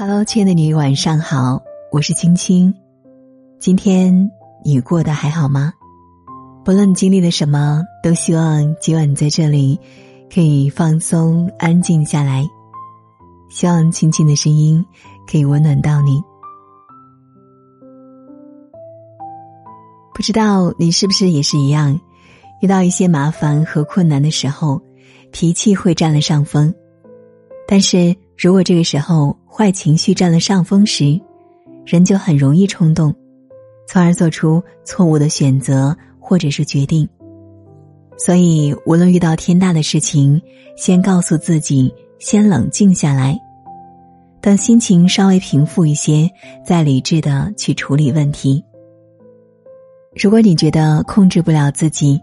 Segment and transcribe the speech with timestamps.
[0.00, 2.72] Hello，亲爱的你，晚上好，我是青青。
[3.58, 4.30] 今天
[4.64, 5.72] 你过得还好吗？
[6.64, 9.76] 不论经历了什么，都希望今晚在这里
[10.32, 12.46] 可以放松、安静下来。
[13.50, 14.86] 希望青青的声音
[15.28, 16.22] 可以温暖到你。
[20.14, 21.98] 不知道你是不是也是一样，
[22.60, 24.80] 遇到一些麻烦和困难的时候，
[25.32, 26.72] 脾气会占了上风。
[27.66, 31.20] 但是如果这个时候坏情绪占了上风时，
[31.84, 33.12] 人就很容易冲动，
[33.88, 37.08] 从而做出错误的选择或者是决定。
[38.16, 40.40] 所以，无论遇到天大的事情，
[40.76, 41.92] 先告诉自己。
[42.20, 43.36] 先冷静下来，
[44.40, 46.28] 等心情稍微平复一些，
[46.64, 48.64] 再理智的去处理问题。
[50.14, 52.20] 如果你觉得控制不了自己，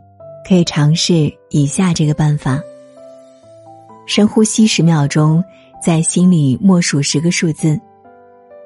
[0.47, 2.61] 可以尝试以下这个办法：
[4.05, 5.41] 深呼吸十秒钟，
[5.85, 7.79] 在心里默数十个数字，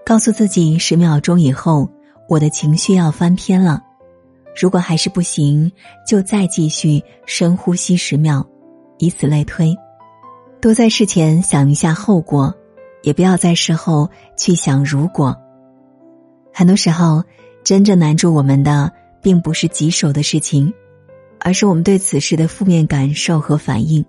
[0.05, 1.89] 告诉自己十秒钟以后
[2.30, 3.83] 我的情绪要翻篇了。
[4.57, 5.69] 如果还是不行，
[6.08, 8.47] 就再继续深呼吸十秒，
[8.99, 9.75] 以此类推。
[10.61, 12.55] 多在事前想一下后果，
[13.03, 15.36] 也不要在事后去想如果。
[16.53, 17.21] 很多时候，
[17.65, 18.89] 真正难住我们的，
[19.21, 20.73] 并不是棘手的事情，
[21.41, 24.05] 而是我们对此事的负面感受和反应。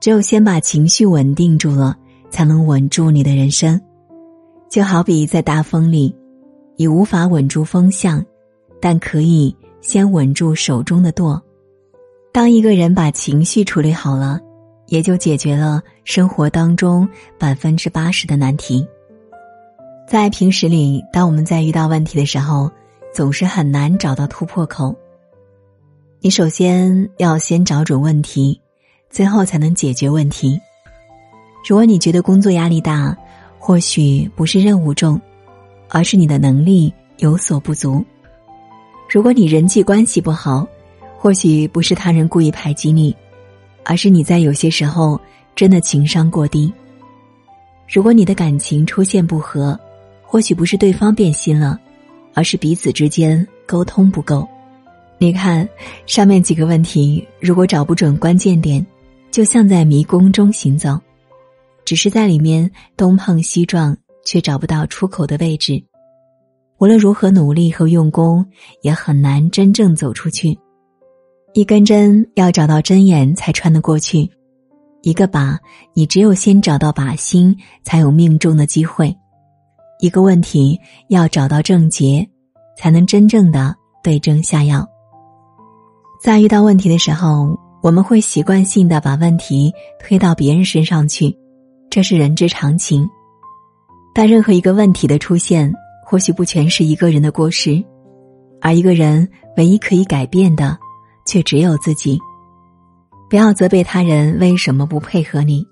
[0.00, 1.96] 只有先把情绪稳定住了，
[2.36, 3.80] 才能稳住你的人生。
[4.68, 6.14] 就好比在大风里，
[6.76, 8.22] 你无法稳住风向，
[8.78, 11.42] 但可以先稳住手中的舵。
[12.34, 14.38] 当一个人把情绪处理好了。
[14.88, 17.08] 也就解决了生活当中
[17.40, 18.86] 百分之八十的难题。
[20.06, 22.70] 在平时里，当我们在遇到问题的时候，
[23.12, 24.94] 总是很难找到突破口。
[26.20, 28.60] 你首先要先找准问题，
[29.10, 30.60] 最后才能解决问题。
[31.66, 33.16] 如果你觉得工作压力大，
[33.58, 35.20] 或许不是任务重，
[35.88, 38.00] 而是你的能力有所不足；
[39.10, 40.64] 如果你人际关系不好，
[41.18, 43.12] 或许不是他人故意排挤你。
[43.88, 45.20] 而是你在有些时候
[45.56, 46.72] 真的情商过低。
[47.88, 49.78] 如果你的感情出现不和，
[50.22, 51.78] 或许不是对方变心了，
[52.32, 54.46] 而是彼此之间沟通不够。
[55.18, 55.68] 你看
[56.04, 58.84] 上面几个问题，如果找不准关键点，
[59.32, 61.00] 就像在迷宫中行走，
[61.86, 65.82] 只是在里面东碰西撞，却找不到出口的位置。
[66.78, 68.44] 无论如何努力和用功，
[68.82, 70.58] 也很难真正走出去。
[71.54, 74.28] 一根针要找到针眼才穿得过去，
[75.00, 75.56] 一个靶
[75.94, 79.16] 你只有先找到靶心，才有命中的机会。
[80.00, 82.28] 一个问题要找到症结，
[82.76, 84.86] 才能真正的对症下药。
[86.20, 91.34] 在遇到问题的时候，我们会习惯性的把问题推到别人身上去，
[91.90, 93.08] 这是人之常情。
[94.14, 95.72] 但任何一个问题的出现，
[96.04, 97.82] 或许不全是一个人的过失，
[98.60, 100.78] 而一个人唯一可以改变的。
[101.28, 102.20] 却只有自己，
[103.28, 105.66] 不要责备他人为什么不配合你，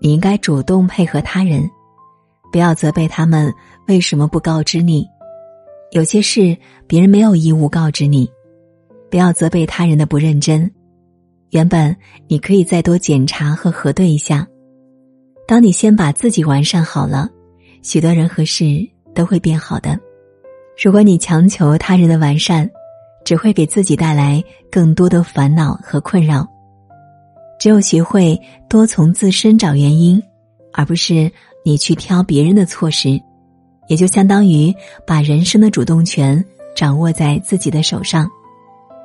[0.00, 1.70] 你应该主动配合他人。
[2.50, 3.52] 不要责备他们
[3.86, 5.06] 为什么不告知你，
[5.92, 8.26] 有些事别人没有义务告知你。
[9.10, 10.72] 不要责备他人的不认真，
[11.50, 11.94] 原本
[12.26, 14.48] 你可以再多检查和核对一下。
[15.46, 17.28] 当你先把自己完善好了，
[17.82, 18.64] 许多人和事
[19.14, 19.98] 都会变好的。
[20.82, 22.68] 如果你强求他人的完善，
[23.24, 26.46] 只会给自己带来更多的烦恼和困扰。
[27.58, 30.20] 只有学会多从自身找原因，
[30.72, 31.30] 而不是
[31.64, 33.20] 你去挑别人的错时，
[33.86, 34.74] 也就相当于
[35.06, 36.42] 把人生的主动权
[36.74, 38.28] 掌握在自己的手上。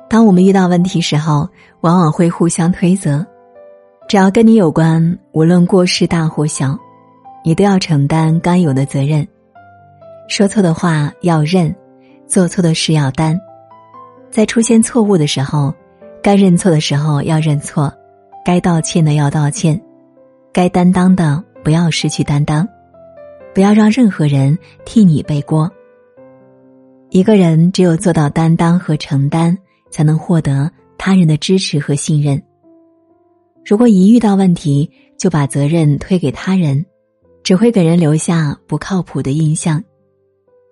[0.08, 1.48] 当我们遇到问题时候，
[1.82, 3.24] 往往会互相推责。
[4.10, 6.76] 只要跟你有关，无论过失大或小，
[7.44, 9.24] 你都要承担该有的责任。
[10.28, 11.72] 说错的话要认，
[12.26, 13.40] 做错的事要担。
[14.28, 15.72] 在出现错误的时候，
[16.24, 17.94] 该认错的时候要认错，
[18.44, 19.80] 该道歉的要道歉，
[20.52, 22.68] 该担当的不要失去担当，
[23.54, 25.70] 不要让任何人替你背锅。
[27.10, 29.56] 一个人只有做到担当和承担，
[29.88, 30.68] 才能获得
[30.98, 32.42] 他人的支持和信任。
[33.70, 36.84] 如果一遇到问题就把责任推给他人，
[37.44, 39.80] 只会给人留下不靠谱的印象。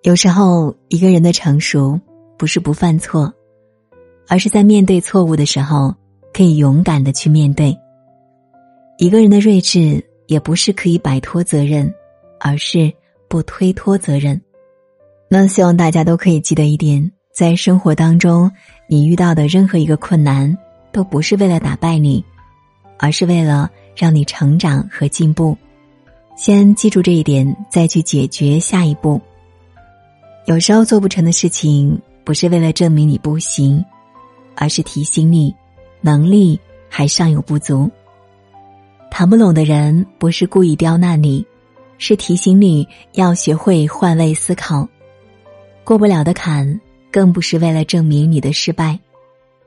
[0.03, 1.97] 有时候，一个人的成熟
[2.37, 3.33] 不是不犯错。
[4.27, 5.95] 而是在面对错误的时候，
[6.33, 7.73] 可以勇敢的去面对。
[8.97, 11.89] 一个人的睿智也不是可以摆脱责任，
[12.37, 12.91] 而是
[13.29, 14.41] 不推脱责任。
[15.29, 18.51] 那希望大家都可以记得一点：在生活当中，
[18.89, 20.53] 你遇到的任何一个困难，
[20.91, 22.21] 都不是为了打败你，
[22.99, 25.57] 而是为了让你成长和进步。
[26.35, 29.19] 先记住这一点，再去解决下一步。
[30.45, 33.83] 有时候做不成的事情，不是为了证明你不行，
[34.55, 35.55] 而是提醒你
[36.01, 36.59] 能力
[36.89, 37.89] 还尚有不足。
[39.11, 41.45] 谈不拢的人，不是故意刁难你，
[41.97, 44.87] 是提醒你要学会换位思考。
[45.83, 46.79] 过不了的坎，
[47.11, 48.97] 更不是为了证明你的失败，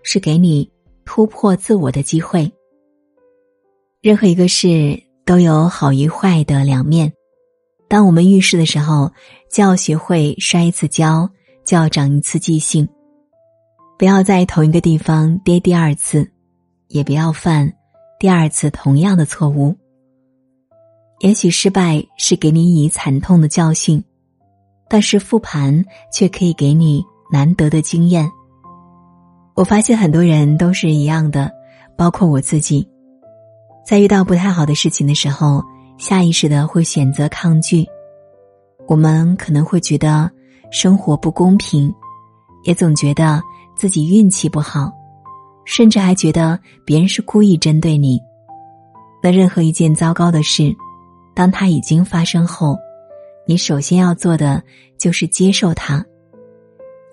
[0.02, 0.70] 是给你
[1.04, 2.50] 突破自我的机会。
[4.02, 7.12] 任何一个事都有好与坏的两面，
[7.88, 9.12] 当我们遇事的时候，
[9.48, 11.30] 就要学会摔一次跤，
[11.64, 12.88] 就要长一次记性，
[13.96, 16.28] 不要在同一个地方跌第二次，
[16.88, 17.72] 也不要犯。
[18.18, 19.76] 第二次同样的错误，
[21.20, 24.02] 也许失败是给你以惨痛的教训，
[24.88, 28.28] 但是复盘却可以给你难得的经验。
[29.54, 31.52] 我发现很多人都是一样的，
[31.96, 32.88] 包括我自己，
[33.84, 35.62] 在遇到不太好的事情的时候，
[35.98, 37.86] 下意识的会选择抗拒。
[38.86, 40.30] 我们可能会觉得
[40.70, 41.92] 生活不公平，
[42.64, 43.42] 也总觉得
[43.76, 44.90] 自己运气不好。
[45.64, 48.20] 甚至还觉得别人是故意针对你。
[49.22, 50.74] 那任何一件糟糕的事，
[51.34, 52.76] 当它已经发生后，
[53.46, 54.60] 你首先要做的
[54.98, 56.04] 就是接受它，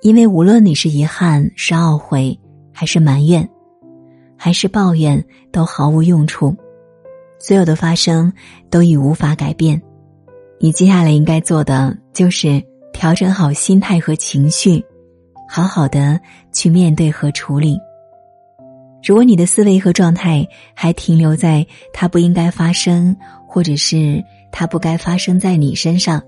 [0.02, 2.40] 因为无论你是遗憾、是懊悔，
[2.74, 3.48] 还是埋怨，
[4.40, 6.56] 还是抱怨，都毫无用处。
[7.38, 8.32] 所有的发生
[8.70, 9.80] 都已无法改变。
[10.60, 12.64] 你接下来应该做的就是
[12.94, 14.84] 调整好心态和情绪，
[15.48, 16.20] 好好的
[16.52, 17.78] 去面对和处理。
[19.02, 23.16] 如果你的思维和状态还停留在“它不应该发生”
[23.48, 24.22] 或者是
[24.52, 26.22] “它不该发生在你身上”，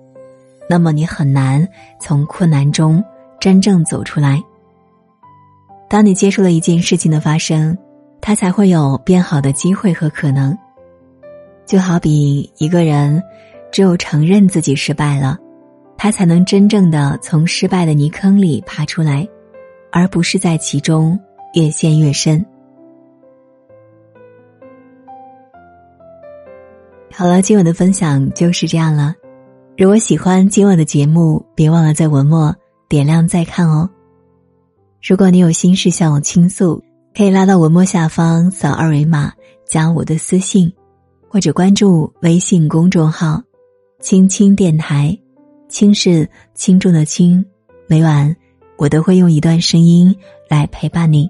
[0.69, 1.67] 那么你很难
[1.99, 3.03] 从困难中
[3.39, 4.41] 真正走出来。
[5.89, 7.77] 当你接受了一件事情的发生，
[8.21, 10.57] 他才会有变好的机会和可能。
[11.65, 13.21] 就好比一个人，
[13.71, 15.37] 只有承认自己失败了，
[15.97, 19.27] 他才能真正的从失败的泥坑里爬出来，
[19.91, 21.19] 而不是在其中
[21.53, 22.45] 越陷越深。
[27.13, 29.13] 好了，今晚的分享就是这样了。
[29.77, 32.55] 如果喜欢今晚的节目，别忘了在文末
[32.89, 33.89] 点亮再看哦。
[35.01, 36.83] 如果你有心事向我倾诉，
[37.15, 39.33] 可以拉到文末下方扫二维码
[39.67, 40.71] 加我的私信，
[41.29, 43.41] 或者关注微信公众号
[44.01, 45.17] “青青电台”，
[45.67, 47.45] 青是轻重的轻。
[47.87, 48.35] 每晚
[48.77, 50.15] 我都会用一段声音
[50.49, 51.29] 来陪伴你。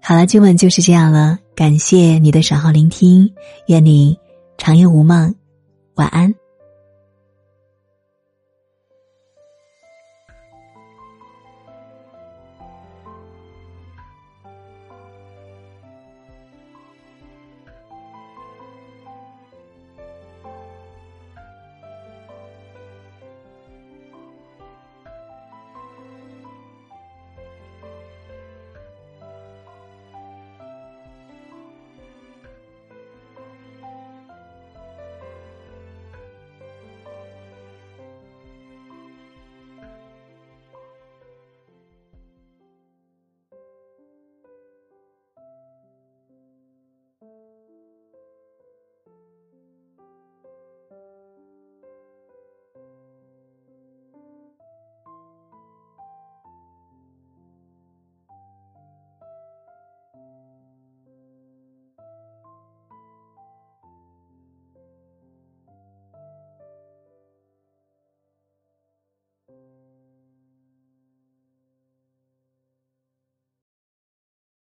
[0.00, 3.32] 好了，今晚就是这样了，感谢你的守候聆听，
[3.66, 4.16] 愿你。
[4.56, 5.34] 长夜无梦，
[5.96, 6.32] 晚安。